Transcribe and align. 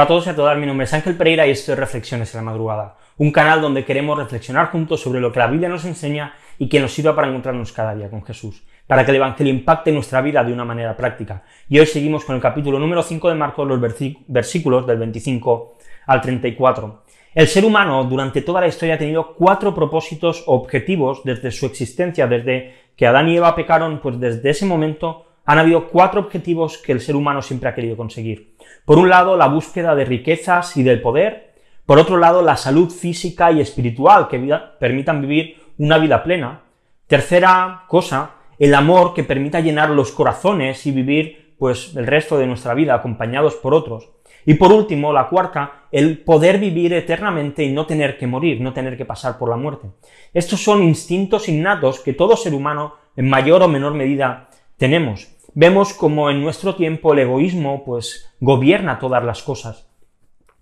Hola 0.00 0.06
a 0.06 0.08
todos 0.08 0.26
y 0.28 0.30
a 0.30 0.34
todas, 0.34 0.56
mi 0.56 0.64
nombre 0.64 0.84
es 0.84 0.94
Ángel 0.94 1.14
Pereira 1.14 1.46
y 1.46 1.50
esto 1.50 1.74
es 1.74 1.78
Reflexiones 1.78 2.34
en 2.34 2.38
la 2.38 2.50
Madrugada, 2.50 2.96
un 3.18 3.30
canal 3.30 3.60
donde 3.60 3.84
queremos 3.84 4.16
reflexionar 4.16 4.70
juntos 4.70 5.02
sobre 5.02 5.20
lo 5.20 5.30
que 5.30 5.40
la 5.40 5.46
Biblia 5.46 5.68
nos 5.68 5.84
enseña 5.84 6.32
y 6.58 6.70
que 6.70 6.80
nos 6.80 6.94
sirva 6.94 7.14
para 7.14 7.28
encontrarnos 7.28 7.70
cada 7.70 7.94
día 7.94 8.08
con 8.08 8.24
Jesús, 8.24 8.62
para 8.86 9.04
que 9.04 9.10
el 9.10 9.18
Evangelio 9.18 9.52
impacte 9.52 9.92
nuestra 9.92 10.22
vida 10.22 10.42
de 10.42 10.54
una 10.54 10.64
manera 10.64 10.96
práctica. 10.96 11.42
Y 11.68 11.80
hoy 11.80 11.84
seguimos 11.84 12.24
con 12.24 12.34
el 12.34 12.40
capítulo 12.40 12.78
número 12.78 13.02
5 13.02 13.28
de 13.28 13.34
Marcos, 13.34 13.68
los 13.68 13.78
versículos 14.26 14.86
del 14.86 14.96
25 14.96 15.76
al 16.06 16.22
34. 16.22 17.02
El 17.34 17.46
ser 17.46 17.66
humano 17.66 18.02
durante 18.04 18.40
toda 18.40 18.62
la 18.62 18.68
historia 18.68 18.94
ha 18.94 18.98
tenido 18.98 19.34
cuatro 19.34 19.74
propósitos 19.74 20.44
objetivos 20.46 21.20
desde 21.24 21.50
su 21.50 21.66
existencia, 21.66 22.26
desde 22.26 22.74
que 22.96 23.06
Adán 23.06 23.28
y 23.28 23.36
Eva 23.36 23.54
pecaron, 23.54 24.00
pues 24.00 24.18
desde 24.18 24.48
ese 24.48 24.64
momento 24.64 25.26
han 25.44 25.58
habido 25.58 25.88
cuatro 25.88 26.20
objetivos 26.20 26.78
que 26.78 26.92
el 26.92 27.00
ser 27.00 27.16
humano 27.16 27.42
siempre 27.42 27.68
ha 27.68 27.74
querido 27.74 27.96
conseguir. 27.96 28.54
Por 28.84 28.98
un 28.98 29.08
lado, 29.08 29.36
la 29.36 29.48
búsqueda 29.48 29.94
de 29.94 30.04
riquezas 30.04 30.76
y 30.76 30.82
del 30.82 31.00
poder. 31.00 31.54
Por 31.86 31.98
otro 31.98 32.16
lado, 32.16 32.42
la 32.42 32.56
salud 32.56 32.90
física 32.90 33.50
y 33.50 33.60
espiritual 33.60 34.28
que 34.28 34.38
permitan 34.78 35.20
vivir 35.20 35.56
una 35.78 35.98
vida 35.98 36.22
plena. 36.22 36.62
Tercera 37.06 37.84
cosa, 37.88 38.32
el 38.58 38.74
amor 38.74 39.14
que 39.14 39.24
permita 39.24 39.60
llenar 39.60 39.90
los 39.90 40.12
corazones 40.12 40.86
y 40.86 40.92
vivir 40.92 41.54
pues 41.58 41.94
el 41.96 42.06
resto 42.06 42.38
de 42.38 42.46
nuestra 42.46 42.74
vida 42.74 42.94
acompañados 42.94 43.54
por 43.56 43.74
otros. 43.74 44.08
Y 44.46 44.54
por 44.54 44.72
último, 44.72 45.12
la 45.12 45.28
cuarta, 45.28 45.84
el 45.92 46.18
poder 46.18 46.58
vivir 46.58 46.92
eternamente 46.94 47.62
y 47.62 47.72
no 47.72 47.86
tener 47.86 48.16
que 48.16 48.26
morir, 48.26 48.60
no 48.60 48.72
tener 48.72 48.96
que 48.96 49.04
pasar 49.04 49.38
por 49.38 49.50
la 49.50 49.56
muerte. 49.56 49.88
Estos 50.32 50.62
son 50.62 50.82
instintos 50.82 51.48
innatos 51.48 52.00
que 52.00 52.14
todo 52.14 52.36
ser 52.36 52.54
humano, 52.54 52.94
en 53.16 53.28
mayor 53.28 53.62
o 53.62 53.68
menor 53.68 53.94
medida, 53.94 54.48
tenemos. 54.76 55.28
Vemos 55.54 55.94
como 55.94 56.30
en 56.30 56.40
nuestro 56.40 56.76
tiempo 56.76 57.12
el 57.12 57.20
egoísmo 57.20 57.84
pues 57.84 58.32
gobierna 58.38 59.00
todas 59.00 59.24
las 59.24 59.42
cosas. 59.42 59.88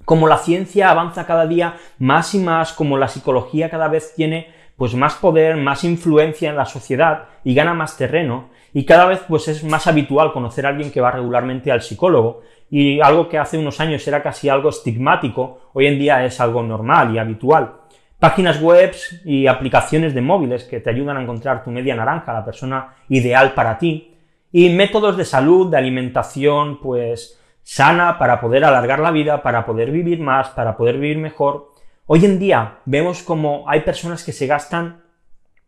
Como 0.07 0.27
la 0.27 0.39
ciencia 0.39 0.91
avanza 0.91 1.27
cada 1.27 1.47
día 1.47 1.77
más 1.99 2.35
y 2.35 2.39
más, 2.39 2.73
como 2.73 2.97
la 2.97 3.09
psicología 3.09 3.69
cada 3.69 3.89
vez 3.89 4.15
tiene 4.15 4.49
pues 4.77 4.95
más 4.95 5.17
poder, 5.17 5.57
más 5.57 5.85
influencia 5.85 6.49
en 6.49 6.57
la 6.57 6.65
sociedad 6.65 7.25
y 7.45 7.53
gana 7.53 7.75
más 7.75 7.99
terreno, 7.99 8.49
y 8.73 8.85
cada 8.87 9.07
vez 9.07 9.21
pues 9.29 9.49
es 9.49 9.65
más 9.65 9.87
habitual 9.89 10.33
conocer 10.33 10.65
a 10.65 10.71
alguien 10.71 10.93
que 10.93 11.01
va 11.01 11.11
regularmente 11.11 11.71
al 11.73 11.83
psicólogo, 11.83 12.43
y 12.71 13.01
algo 13.01 13.29
que 13.29 13.39
hace 13.39 13.59
unos 13.59 13.81
años 13.81 14.07
era 14.07 14.23
casi 14.23 14.49
algo 14.49 14.69
estigmático, 14.69 15.71
hoy 15.75 15.87
en 15.87 15.99
día 15.99 16.25
es 16.25 16.41
algo 16.41 16.63
normal 16.63 17.13
y 17.13 17.19
habitual. 17.19 17.75
Páginas 18.21 18.63
web 18.63 18.95
y 19.25 19.49
aplicaciones 19.49 20.15
de 20.15 20.23
móviles 20.23 20.65
que 20.65 20.81
te 20.81 20.91
ayudan 20.91 21.17
a 21.17 21.23
encontrar 21.23 21.65
tu 21.65 21.71
media 21.71 21.97
naranja, 21.97 22.33
la 22.33 22.45
persona 22.45 22.95
ideal 23.09 23.53
para 23.55 23.79
ti, 23.79 24.15
y 24.53 24.71
métodos 24.71 25.17
de 25.17 25.25
salud, 25.25 25.71
de 25.71 25.77
alimentación, 25.77 26.81
pues 26.81 27.39
sana 27.63 28.19
para 28.19 28.41
poder 28.41 28.65
alargar 28.65 28.99
la 28.99 29.11
vida, 29.11 29.43
para 29.43 29.67
poder 29.67 29.91
vivir 29.91 30.21
más, 30.21 30.49
para 30.49 30.77
poder 30.77 30.99
vivir 30.99 31.19
mejor. 31.19 31.73
Hoy 32.07 32.25
en 32.25 32.39
día 32.39 32.79
vemos 32.87 33.23
como 33.23 33.69
hay 33.69 33.81
personas 33.83 34.25
que 34.25 34.33
se 34.33 34.47
gastan 34.47 35.03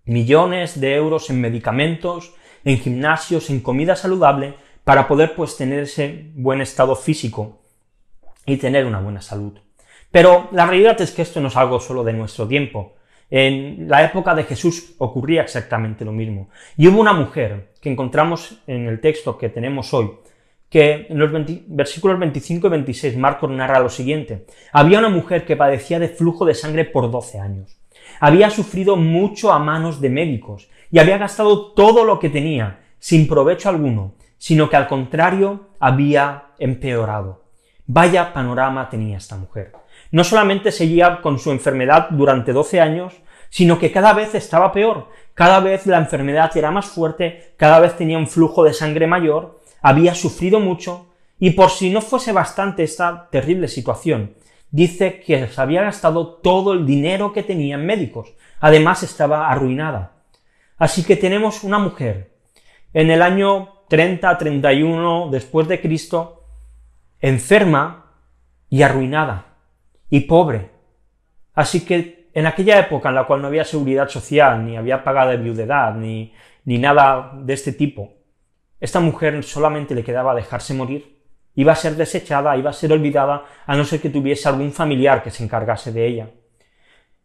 millones 0.05 0.81
de 0.81 0.95
euros 0.95 1.29
en 1.29 1.41
medicamentos, 1.41 2.35
en 2.65 2.79
gimnasios, 2.79 3.51
en 3.51 3.61
comida 3.61 3.97
saludable, 3.97 4.55
para 4.85 5.07
poder 5.07 5.35
pues 5.35 5.57
tener 5.57 5.81
ese 5.81 6.31
buen 6.35 6.61
estado 6.61 6.97
físico 6.97 7.61
y 8.47 8.57
tener 8.57 8.87
una 8.87 9.01
buena 9.01 9.21
salud. 9.21 9.59
Pero 10.11 10.49
la 10.53 10.67
realidad 10.67 11.01
es 11.01 11.13
que 11.13 11.23
esto 11.23 11.41
no 11.41 11.49
es 11.49 11.57
algo 11.57 11.81
solo 11.81 12.03
de 12.03 12.13
nuestro 12.13 12.49
tiempo. 12.49 12.95
En 13.31 13.89
la 13.89 14.05
época 14.05 14.35
de 14.35 14.43
Jesús 14.43 14.95
ocurría 14.99 15.43
exactamente 15.43 16.05
lo 16.05 16.11
mismo. 16.11 16.49
Y 16.77 16.89
hubo 16.89 17.01
una 17.01 17.13
mujer 17.13 17.71
que 17.81 17.91
encontramos 17.91 18.61
en 18.67 18.87
el 18.87 19.01
texto 19.01 19.39
que 19.39 19.49
tenemos 19.49 19.95
hoy, 19.95 20.11
que 20.69 21.07
en 21.09 21.19
los 21.19 21.31
versículos 21.69 22.19
25 22.19 22.67
y 22.67 22.71
26 22.71 23.17
Marcos 23.17 23.51
narra 23.51 23.79
lo 23.79 23.89
siguiente. 23.89 24.47
Había 24.73 24.99
una 24.99 25.09
mujer 25.09 25.45
que 25.45 25.57
padecía 25.57 26.01
de 26.01 26.09
flujo 26.09 26.45
de 26.45 26.55
sangre 26.55 26.85
por 26.85 27.09
12 27.09 27.39
años. 27.39 27.77
Había 28.19 28.51
sufrido 28.51 28.97
mucho 28.97 29.53
a 29.53 29.61
manos 29.61 30.01
de 30.01 30.11
médicos 30.11 30.69
y 30.91 30.99
había 30.99 31.19
gastado 31.19 31.73
todo 31.73 32.05
lo 32.05 32.19
que 32.19 32.31
tenía, 32.31 32.81
sin 32.99 33.29
provecho 33.29 33.69
alguno, 33.69 34.15
sino 34.39 34.69
que 34.69 34.77
al 34.77 34.89
contrario 34.89 35.69
había 35.79 36.47
empeorado. 36.59 37.45
Vaya 37.87 38.33
panorama 38.33 38.89
tenía 38.89 39.19
esta 39.19 39.37
mujer 39.37 39.73
no 40.11 40.25
solamente 40.25 40.73
seguía 40.73 41.21
con 41.23 41.39
su 41.39 41.51
enfermedad 41.51 42.09
durante 42.11 42.53
12 42.53 42.81
años, 42.81 43.15
sino 43.49 43.79
que 43.79 43.93
cada 43.93 44.13
vez 44.13 44.35
estaba 44.35 44.73
peor, 44.73 45.09
cada 45.35 45.61
vez 45.61 45.87
la 45.87 45.99
enfermedad 45.99 46.57
era 46.57 46.71
más 46.71 46.87
fuerte, 46.87 47.55
cada 47.57 47.81
vez 47.81 47.97
tenía 47.97 48.19
un 48.19 48.29
flujo 48.29 48.65
de 48.65 48.73
sangre 48.73 49.07
mayor, 49.07 49.61
había 49.83 50.15
sufrido 50.15 50.61
mucho, 50.61 51.09
y 51.39 51.51
por 51.51 51.71
si 51.71 51.91
no 51.91 52.01
fuese 52.01 52.33
bastante 52.33 52.85
esta 52.85 53.29
terrible 53.31 53.67
situación, 53.67 54.35
dice 54.71 55.21
que 55.21 55.49
se 55.49 55.61
había 55.61 55.83
gastado 55.83 56.35
todo 56.35 56.73
el 56.73 56.87
dinero 56.87 57.33
que 57.33 57.43
tenía 57.43 57.75
en 57.75 57.87
médicos, 57.87 58.35
además 58.61 59.03
estaba 59.03 59.51
arruinada. 59.51 60.13
Así 60.77 61.03
que 61.03 61.17
tenemos 61.17 61.65
una 61.65 61.79
mujer. 61.79 62.33
En 62.93 63.11
el 63.11 63.23
año 63.23 63.85
30-31 63.89 65.31
después 65.31 65.67
de 65.69 65.81
Cristo, 65.81 66.45
enferma 67.21 68.13
y 68.69 68.83
arruinada 68.83 69.50
y 70.11 70.21
pobre. 70.21 70.71
Así 71.55 71.85
que 71.85 72.31
en 72.35 72.47
aquella 72.47 72.79
época 72.79 73.09
en 73.09 73.15
la 73.15 73.25
cual 73.25 73.41
no 73.41 73.49
había 73.49 73.65
seguridad 73.65 74.09
social, 74.09 74.65
ni 74.65 74.77
había 74.77 75.03
pagada 75.03 75.31
de 75.31 75.37
viudedad, 75.39 75.95
ni, 75.95 76.35
ni 76.65 76.79
nada 76.79 77.33
de 77.35 77.53
este 77.55 77.73
tipo, 77.73 78.15
esta 78.79 79.01
mujer 79.01 79.43
solamente 79.45 79.95
le 79.95 80.05
quedaba 80.05 80.35
dejarse 80.35 80.75
morir, 80.75 81.19
iba 81.55 81.73
a 81.73 81.77
ser 81.77 81.97
desechada, 81.97 82.57
iba 82.57 82.71
a 82.71 82.75
ser 82.75 82.93
olvidada, 82.93 83.45
a 83.67 83.77
no 83.77 83.85
ser 83.85 84.01
que 84.01 84.11
tuviese 84.11 84.49
algún 84.49 84.73
familiar 84.73 85.23
que 85.23 85.31
se 85.31 85.45
encargase 85.45 85.93
de 85.93 86.07
ella. 86.07 86.31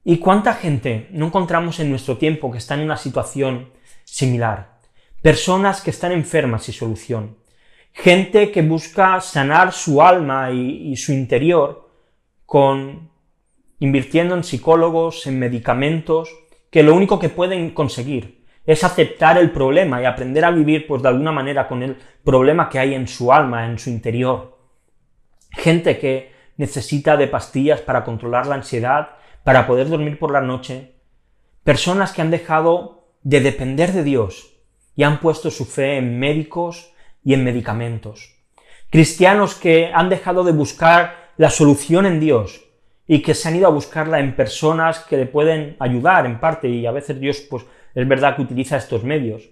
¿Y 0.03 0.17
cuánta 0.17 0.53
gente 0.53 1.07
no 1.11 1.27
encontramos 1.27 1.79
en 1.79 1.89
nuestro 1.89 2.17
tiempo 2.17 2.51
que 2.51 2.59
está 2.59 2.75
en 2.75 2.81
una 2.81 2.97
situación 2.97 3.69
similar? 4.03 4.79
Personas 5.21 5.81
que 5.81 5.89
están 5.89 6.11
enfermas 6.11 6.69
y 6.69 6.73
solución. 6.73 7.37
Gente 7.91 8.51
que 8.51 8.61
busca 8.61 9.21
sanar 9.21 9.71
su 9.71 10.01
alma 10.01 10.51
y 10.51 10.95
su 10.97 11.13
interior 11.13 11.84
con 12.45 13.09
invirtiendo 13.79 14.35
en 14.35 14.43
psicólogos, 14.43 15.27
en 15.27 15.39
medicamentos, 15.39 16.29
que 16.69 16.83
lo 16.83 16.95
único 16.95 17.19
que 17.19 17.29
pueden 17.29 17.71
conseguir 17.71 18.45
es 18.65 18.83
aceptar 18.83 19.37
el 19.37 19.51
problema 19.51 20.01
y 20.01 20.05
aprender 20.05 20.43
a 20.43 20.51
vivir, 20.51 20.87
pues 20.87 21.01
de 21.01 21.09
alguna 21.09 21.31
manera, 21.31 21.67
con 21.67 21.83
el 21.83 21.97
problema 22.23 22.69
que 22.69 22.79
hay 22.79 22.95
en 22.95 23.07
su 23.07 23.31
alma, 23.31 23.65
en 23.65 23.77
su 23.77 23.89
interior. 23.89 24.57
Gente 25.51 25.99
que 25.99 26.33
necesita 26.57 27.15
de 27.15 27.27
pastillas 27.27 27.81
para 27.81 28.03
controlar 28.03 28.47
la 28.47 28.55
ansiedad, 28.55 29.09
para 29.43 29.67
poder 29.67 29.89
dormir 29.89 30.17
por 30.17 30.31
la 30.31 30.41
noche. 30.41 30.95
Personas 31.63 32.11
que 32.11 32.21
han 32.21 32.31
dejado 32.31 33.07
de 33.21 33.39
depender 33.39 33.91
de 33.91 34.03
Dios 34.03 34.55
y 34.95 35.03
han 35.03 35.19
puesto 35.19 35.51
su 35.51 35.65
fe 35.65 35.97
en 35.97 36.19
médicos 36.19 36.93
y 37.23 37.33
en 37.33 37.43
medicamentos. 37.43 38.35
Cristianos 38.89 39.55
que 39.55 39.91
han 39.93 40.09
dejado 40.09 40.43
de 40.43 40.51
buscar 40.51 41.24
la 41.37 41.49
solución 41.49 42.05
en 42.05 42.19
Dios 42.19 42.65
y 43.07 43.21
que 43.21 43.33
se 43.33 43.49
han 43.49 43.55
ido 43.55 43.67
a 43.67 43.71
buscarla 43.71 44.19
en 44.19 44.35
personas 44.35 44.99
que 44.99 45.17
le 45.17 45.25
pueden 45.25 45.75
ayudar 45.79 46.25
en 46.25 46.39
parte 46.39 46.69
y 46.69 46.85
a 46.85 46.91
veces 46.91 47.19
Dios 47.19 47.39
pues 47.49 47.65
es 47.93 48.07
verdad 48.07 48.35
que 48.35 48.41
utiliza 48.41 48.77
estos 48.77 49.03
medios, 49.03 49.49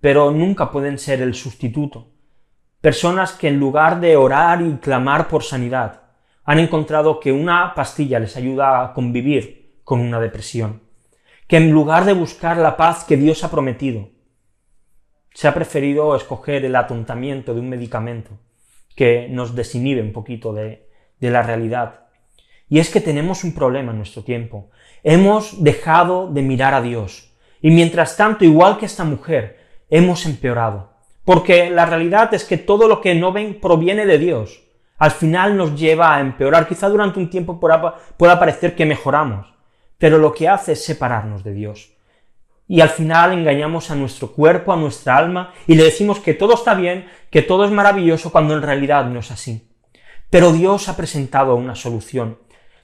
pero 0.00 0.30
nunca 0.30 0.70
pueden 0.70 0.98
ser 0.98 1.22
el 1.22 1.34
sustituto. 1.34 2.08
Personas 2.80 3.32
que 3.32 3.48
en 3.48 3.58
lugar 3.58 4.00
de 4.00 4.16
orar 4.16 4.62
y 4.62 4.76
clamar 4.76 5.28
por 5.28 5.42
sanidad, 5.42 6.02
han 6.44 6.58
encontrado 6.58 7.20
que 7.20 7.32
una 7.32 7.74
pastilla 7.74 8.18
les 8.18 8.36
ayuda 8.36 8.82
a 8.82 8.92
convivir 8.94 9.80
con 9.84 10.00
una 10.00 10.20
depresión, 10.20 10.82
que 11.46 11.56
en 11.56 11.70
lugar 11.70 12.04
de 12.04 12.12
buscar 12.12 12.56
la 12.56 12.76
paz 12.76 13.04
que 13.04 13.16
Dios 13.16 13.44
ha 13.44 13.50
prometido, 13.50 14.08
se 15.34 15.46
ha 15.46 15.54
preferido 15.54 16.16
escoger 16.16 16.64
el 16.64 16.76
atontamiento 16.76 17.54
de 17.54 17.60
un 17.60 17.68
medicamento 17.68 18.30
que 18.96 19.28
nos 19.28 19.54
desinhibe 19.54 20.02
un 20.02 20.12
poquito 20.12 20.52
de, 20.52 20.89
de 21.20 21.30
la 21.30 21.42
realidad. 21.42 22.06
Y 22.68 22.78
es 22.78 22.90
que 22.90 23.00
tenemos 23.00 23.44
un 23.44 23.54
problema 23.54 23.90
en 23.92 23.98
nuestro 23.98 24.22
tiempo. 24.22 24.70
Hemos 25.02 25.62
dejado 25.62 26.28
de 26.30 26.42
mirar 26.42 26.74
a 26.74 26.82
Dios. 26.82 27.32
Y 27.60 27.70
mientras 27.70 28.16
tanto, 28.16 28.44
igual 28.44 28.78
que 28.78 28.86
esta 28.86 29.04
mujer, 29.04 29.58
hemos 29.90 30.24
empeorado. 30.24 30.90
Porque 31.24 31.68
la 31.70 31.86
realidad 31.86 32.32
es 32.32 32.44
que 32.44 32.56
todo 32.56 32.88
lo 32.88 33.00
que 33.00 33.14
no 33.14 33.32
ven 33.32 33.60
proviene 33.60 34.06
de 34.06 34.18
Dios. 34.18 34.62
Al 34.98 35.10
final 35.10 35.56
nos 35.56 35.78
lleva 35.78 36.14
a 36.14 36.20
empeorar. 36.20 36.68
Quizá 36.68 36.88
durante 36.88 37.18
un 37.18 37.30
tiempo 37.30 37.58
pueda 37.58 38.38
parecer 38.38 38.74
que 38.74 38.86
mejoramos, 38.86 39.52
pero 39.98 40.18
lo 40.18 40.32
que 40.32 40.48
hace 40.48 40.72
es 40.72 40.84
separarnos 40.84 41.42
de 41.42 41.52
Dios. 41.52 41.92
Y 42.68 42.82
al 42.82 42.90
final 42.90 43.32
engañamos 43.32 43.90
a 43.90 43.96
nuestro 43.96 44.32
cuerpo, 44.32 44.72
a 44.72 44.76
nuestra 44.76 45.16
alma, 45.16 45.52
y 45.66 45.74
le 45.74 45.84
decimos 45.84 46.20
que 46.20 46.34
todo 46.34 46.54
está 46.54 46.74
bien, 46.74 47.06
que 47.30 47.42
todo 47.42 47.64
es 47.64 47.70
maravilloso, 47.72 48.30
cuando 48.30 48.54
en 48.54 48.62
realidad 48.62 49.06
no 49.06 49.20
es 49.20 49.30
así. 49.30 49.69
Pero 50.30 50.52
Dios 50.52 50.88
ha 50.88 50.96
presentado 50.96 51.56
una 51.56 51.74
solución. 51.74 52.38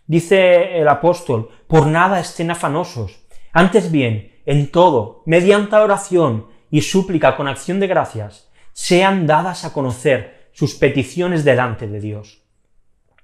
Dice 0.07 0.79
el 0.79 0.89
apóstol, 0.89 1.49
por 1.67 1.87
nada 1.87 2.21
estén 2.21 2.51
afanosos, 2.51 3.27
antes 3.53 3.91
bien, 3.91 4.33
en 4.45 4.71
todo, 4.71 5.23
mediante 5.27 5.77
oración 5.77 6.49
y 6.71 6.83
súplica 6.83 7.37
con 7.37 7.49
acción 7.49 7.81
de 7.81 7.87
gracias, 7.87 8.51
sean 8.73 9.27
dadas 9.27 9.65
a 9.65 9.73
conocer 9.73 10.51
sus 10.53 10.75
peticiones 10.75 11.45
delante 11.45 11.87
de 11.87 12.01
Dios. 12.01 12.43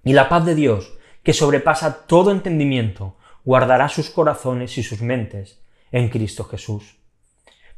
Y 0.04 0.14
la 0.14 0.28
paz 0.28 0.44
de 0.44 0.54
Dios, 0.54 0.98
que 1.22 1.32
sobrepasa 1.32 2.06
todo 2.06 2.30
entendimiento, 2.30 3.16
guardará 3.44 3.88
sus 3.88 4.10
corazones 4.10 4.78
y 4.78 4.82
sus 4.82 5.02
mentes 5.02 5.62
en 5.90 6.08
Cristo 6.08 6.44
Jesús. 6.44 6.96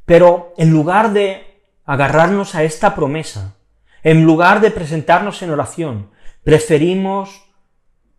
Pero 0.07 0.55
en 0.57 0.71
lugar 0.71 1.13
de 1.13 1.61
agarrarnos 1.85 2.55
a 2.55 2.63
esta 2.63 2.95
promesa, 2.95 3.57
en 4.03 4.25
lugar 4.25 4.61
de 4.61 4.71
presentarnos 4.71 5.43
en 5.43 5.51
oración, 5.51 6.11
preferimos 6.45 7.43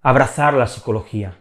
abrazar 0.02 0.56
la 0.56 0.68
psicología. 0.68 1.40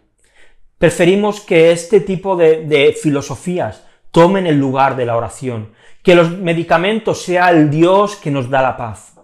Preferimos 0.78 1.40
que 1.40 1.72
este 1.72 2.00
tipo 2.00 2.36
de, 2.36 2.96
filosofías 3.00 3.84
tomen 4.10 4.46
el 4.46 4.60
lugar 4.60 4.94
de 4.96 5.06
la 5.06 5.16
oración, 5.16 5.72
que 6.02 6.14
los 6.14 6.30
medicamentos 6.30 7.22
sea 7.22 7.50
el 7.50 7.70
Dios 7.70 8.16
que 8.16 8.30
nos 8.30 8.50
da 8.50 8.60
la 8.62 8.76
paz. 8.76 9.14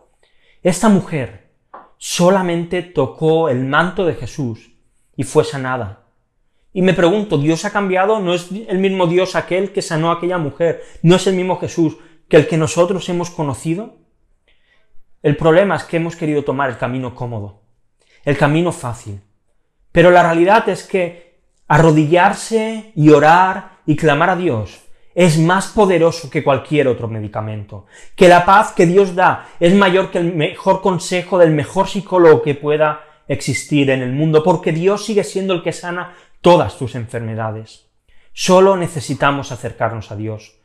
Esta 0.62 0.89
mujer 0.89 1.51
solamente 1.99 2.83
tocó 2.83 3.51
el 3.51 3.65
manto 3.65 4.07
de 4.07 4.15
Jesús 4.15 4.73
y 5.15 5.25
fue 5.25 5.45
sanada. 5.45 6.07
Y 6.73 6.83
me 6.83 6.95
pregunto, 6.95 7.37
¿Dios 7.37 7.65
ha 7.65 7.73
cambiado? 7.73 8.21
¿No 8.21 8.33
es 8.33 8.49
el 8.69 8.79
mismo 8.79 9.07
Dios 9.07 9.37
aquel 9.37 9.73
que 9.73 9.83
sanó 9.83 10.11
a 10.11 10.15
aquella 10.15 10.39
mujer? 10.39 10.83
¿No 11.03 11.17
es 11.17 11.27
el 11.27 11.35
mismo 11.35 11.59
Jesús 11.59 11.97
que 12.29 12.39
el 12.39 12.47
que 12.47 12.57
nosotros 12.57 13.09
hemos 13.09 13.29
conocido? 13.29 14.00
El 15.22 15.37
problema 15.37 15.76
es 15.76 15.84
que 15.84 15.99
hemos 15.99 16.17
querido 16.17 16.44
tomar 16.44 16.70
el 16.70 16.78
camino 16.78 17.14
cómodo, 17.14 17.61
el 18.25 18.38
camino 18.38 18.72
fácil. 18.72 19.20
Pero 19.93 20.11
la 20.11 20.22
realidad 20.22 20.69
es 20.69 20.84
que 20.84 21.40
arrodillarse 21.69 22.93
y 22.94 23.11
orar 23.11 23.81
y 23.87 23.96
clamar 23.96 24.31
a 24.31 24.37
Dios 24.37 24.81
es 25.14 25.38
más 25.38 25.69
poderoso 25.69 26.31
que 26.31 26.43
cualquier 26.43 26.88
otro 26.88 27.08
medicamento. 27.08 27.87
Que 28.14 28.28
la 28.28 28.46
paz 28.46 28.72
que 28.72 28.87
Dios 28.87 29.14
da 29.14 29.49
es 29.58 29.75
mayor 29.75 30.11
que 30.11 30.19
el 30.19 30.32
mejor 30.34 30.81
consejo 30.81 31.37
del 31.37 31.50
mejor 31.50 31.88
psicólogo 31.88 32.43
que 32.43 32.55
pueda 32.55 33.05
existir 33.28 33.90
en 33.90 34.02
el 34.02 34.12
mundo, 34.12 34.43
porque 34.43 34.73
Dios 34.73 35.05
sigue 35.05 35.25
siendo 35.25 35.52
el 35.52 35.62
que 35.62 35.73
sana 35.73 36.14
todas 36.40 36.78
tus 36.78 36.94
enfermedades. 36.94 37.90
Solo 38.32 38.76
necesitamos 38.76 39.52
acercarnos 39.52 40.11
a 40.11 40.16
Dios. 40.16 40.60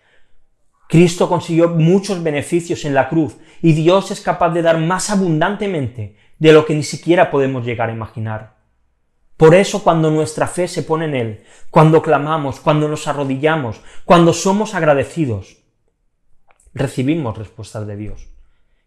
Cristo 0.88 1.28
consiguió 1.28 1.70
muchos 1.70 2.22
beneficios 2.22 2.86
en 2.86 2.94
la 2.94 3.10
cruz 3.10 3.38
y 3.62 3.74
Dios 3.74 4.12
es 4.12 4.22
capaz 4.22 4.52
de 4.52 4.62
dar 4.62 4.78
más 4.78 5.10
abundantemente 5.10 6.18
de 6.38 6.54
lo 6.54 6.66
que 6.66 6.76
ni 6.76 6.84
siquiera 6.84 7.32
podemos 7.32 7.66
llegar 7.66 7.90
a 7.90 7.94
imaginar. 7.94 8.56
Por 9.38 9.54
eso 9.56 9.84
cuando 9.84 10.12
nuestra 10.12 10.48
fe 10.48 10.68
se 10.68 10.84
pone 10.84 11.06
en 11.06 11.16
Él, 11.16 11.44
cuando 11.70 12.02
clamamos, 12.02 12.60
cuando 12.60 12.88
nos 12.88 13.08
arrodillamos, 13.08 13.82
cuando 14.06 14.32
somos 14.32 14.76
agradecidos, 14.76 15.58
recibimos 16.74 17.38
respuestas 17.38 17.86
de 17.88 17.98
Dios. 17.98 18.28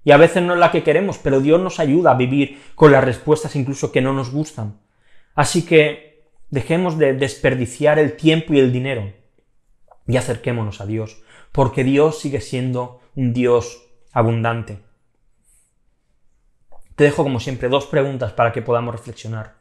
Y 0.04 0.12
a 0.12 0.16
veces 0.16 0.42
no 0.42 0.54
es 0.54 0.60
la 0.60 0.70
que 0.70 0.82
queremos, 0.82 1.18
pero 1.18 1.40
Dios 1.40 1.60
nos 1.60 1.80
ayuda 1.80 2.12
a 2.12 2.16
vivir 2.16 2.62
con 2.74 2.92
las 2.92 3.04
respuestas 3.04 3.56
incluso 3.56 3.92
que 3.92 4.00
no 4.00 4.14
nos 4.14 4.30
gustan. 4.30 4.80
Así 5.34 5.66
que 5.66 6.24
dejemos 6.50 6.96
de 6.96 7.12
desperdiciar 7.12 7.98
el 7.98 8.16
tiempo 8.16 8.54
y 8.54 8.60
el 8.60 8.72
dinero 8.72 9.12
y 10.06 10.16
acerquémonos 10.16 10.80
a 10.80 10.86
Dios, 10.86 11.22
porque 11.52 11.84
Dios 11.84 12.20
sigue 12.20 12.40
siendo 12.40 13.00
un 13.14 13.32
Dios 13.32 13.82
abundante. 14.12 14.80
Te 16.94 17.04
dejo 17.04 17.22
como 17.22 17.40
siempre 17.40 17.68
dos 17.68 17.86
preguntas 17.86 18.32
para 18.32 18.52
que 18.52 18.62
podamos 18.62 18.94
reflexionar. 18.94 19.58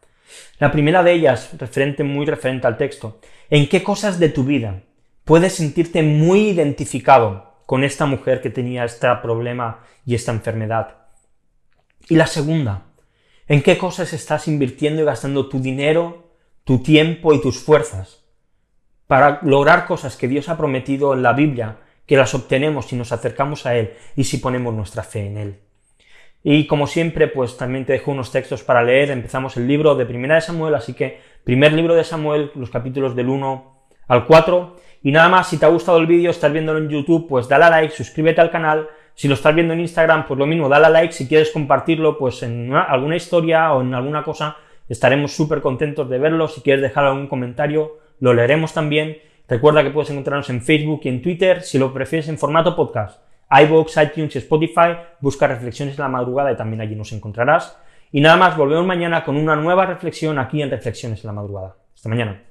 La 0.59 0.71
primera 0.71 1.03
de 1.03 1.13
ellas, 1.13 1.51
referente, 1.57 2.03
muy 2.03 2.25
referente 2.25 2.67
al 2.67 2.77
texto, 2.77 3.19
¿en 3.49 3.69
qué 3.69 3.83
cosas 3.83 4.19
de 4.19 4.29
tu 4.29 4.43
vida 4.43 4.81
puedes 5.23 5.53
sentirte 5.53 6.03
muy 6.03 6.49
identificado 6.49 7.61
con 7.65 7.83
esta 7.83 8.05
mujer 8.05 8.41
que 8.41 8.49
tenía 8.49 8.85
este 8.85 9.07
problema 9.21 9.83
y 10.05 10.15
esta 10.15 10.31
enfermedad? 10.31 11.07
Y 12.09 12.15
la 12.15 12.27
segunda, 12.27 12.85
¿en 13.47 13.61
qué 13.61 13.77
cosas 13.77 14.13
estás 14.13 14.47
invirtiendo 14.47 15.01
y 15.01 15.05
gastando 15.05 15.47
tu 15.47 15.59
dinero, 15.59 16.31
tu 16.63 16.79
tiempo 16.81 17.33
y 17.33 17.41
tus 17.41 17.59
fuerzas 17.59 18.26
para 19.07 19.39
lograr 19.43 19.85
cosas 19.85 20.17
que 20.17 20.27
Dios 20.27 20.49
ha 20.49 20.57
prometido 20.57 21.13
en 21.13 21.23
la 21.23 21.33
Biblia, 21.33 21.77
que 22.05 22.17
las 22.17 22.33
obtenemos 22.35 22.85
si 22.85 22.95
nos 22.95 23.11
acercamos 23.11 23.65
a 23.65 23.75
Él 23.75 23.93
y 24.15 24.25
si 24.25 24.37
ponemos 24.37 24.73
nuestra 24.73 25.03
fe 25.03 25.25
en 25.25 25.37
Él. 25.37 25.59
Y 26.43 26.67
como 26.67 26.87
siempre, 26.87 27.27
pues 27.27 27.57
también 27.57 27.85
te 27.85 27.93
dejo 27.93 28.11
unos 28.11 28.31
textos 28.31 28.63
para 28.63 28.83
leer. 28.83 29.11
Empezamos 29.11 29.57
el 29.57 29.67
libro 29.67 29.95
de 29.95 30.05
Primera 30.05 30.35
de 30.35 30.41
Samuel, 30.41 30.75
así 30.75 30.93
que 30.93 31.19
primer 31.43 31.73
libro 31.73 31.95
de 31.95 32.03
Samuel, 32.03 32.51
los 32.55 32.69
capítulos 32.69 33.15
del 33.15 33.27
1 33.27 33.77
al 34.07 34.25
4. 34.25 34.75
Y 35.03 35.11
nada 35.11 35.29
más, 35.29 35.49
si 35.49 35.57
te 35.57 35.65
ha 35.65 35.69
gustado 35.69 35.97
el 35.97 36.07
vídeo, 36.07 36.31
estás 36.31 36.51
viéndolo 36.51 36.79
en 36.79 36.89
YouTube, 36.89 37.27
pues 37.27 37.47
dale 37.47 37.65
a 37.65 37.69
like, 37.69 37.93
suscríbete 37.93 38.41
al 38.41 38.51
canal. 38.51 38.87
Si 39.13 39.27
lo 39.27 39.33
estás 39.33 39.55
viendo 39.55 39.73
en 39.73 39.79
Instagram, 39.81 40.27
pues 40.27 40.37
lo 40.37 40.45
mismo, 40.45 40.69
dale 40.69 40.85
a 40.85 40.89
like. 40.89 41.11
Si 41.11 41.27
quieres 41.27 41.51
compartirlo, 41.51 42.17
pues 42.17 42.43
en 42.43 42.73
alguna 42.73 43.15
historia 43.15 43.73
o 43.73 43.81
en 43.81 43.93
alguna 43.93 44.23
cosa, 44.23 44.57
estaremos 44.87 45.35
súper 45.35 45.61
contentos 45.61 46.09
de 46.09 46.19
verlo. 46.19 46.47
Si 46.47 46.61
quieres 46.61 46.81
dejar 46.81 47.05
algún 47.05 47.27
comentario, 47.27 47.97
lo 48.19 48.33
leeremos 48.33 48.73
también. 48.73 49.17
Recuerda 49.47 49.83
que 49.83 49.91
puedes 49.91 50.09
encontrarnos 50.09 50.49
en 50.49 50.61
Facebook 50.61 51.01
y 51.03 51.09
en 51.09 51.21
Twitter, 51.21 51.61
si 51.61 51.79
lo 51.79 51.93
prefieres 51.93 52.27
en 52.27 52.37
formato 52.37 52.75
podcast 52.75 53.21
iVoox, 53.49 53.97
iTunes 53.97 54.35
y 54.35 54.39
Spotify, 54.39 54.97
busca 55.19 55.47
Reflexiones 55.47 55.97
en 55.97 56.03
la 56.03 56.09
Madrugada 56.09 56.51
y 56.51 56.57
también 56.57 56.81
allí 56.81 56.95
nos 56.95 57.11
encontrarás. 57.13 57.77
Y 58.11 58.21
nada 58.21 58.37
más, 58.37 58.57
volvemos 58.57 58.85
mañana 58.85 59.23
con 59.23 59.37
una 59.37 59.55
nueva 59.55 59.85
reflexión 59.85 60.39
aquí 60.39 60.61
en 60.61 60.69
Reflexiones 60.69 61.23
en 61.23 61.27
la 61.27 61.33
Madrugada. 61.33 61.75
Hasta 61.93 62.09
mañana. 62.09 62.46